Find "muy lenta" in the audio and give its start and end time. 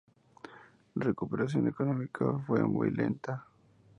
2.63-3.45